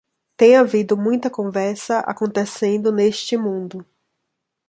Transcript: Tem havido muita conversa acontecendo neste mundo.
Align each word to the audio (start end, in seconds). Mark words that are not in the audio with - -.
Tem 0.35 0.55
havido 0.57 0.97
muita 0.97 1.29
conversa 1.29 1.99
acontecendo 1.99 2.91
neste 2.91 3.37
mundo. 3.37 3.85